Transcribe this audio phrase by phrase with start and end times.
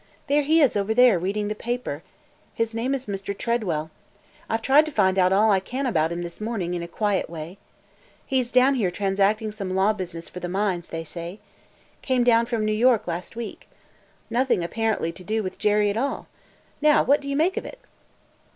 [0.25, 2.01] There he is over there, reading the paper.
[2.55, 3.37] His name is Mr.
[3.37, 3.91] Tredwell.
[4.49, 6.87] I 've tried to find out all I can about him this morning in a
[6.87, 7.59] quiet way.
[8.25, 11.37] He 's down here transacting some law business for the mines, they say.
[12.01, 13.69] Came down from New York last week.
[14.31, 16.25] Nothing apparently to do with Jerry at all.
[16.81, 17.77] Now what do you make of it?"